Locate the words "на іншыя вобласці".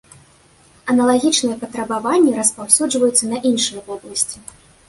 3.33-4.37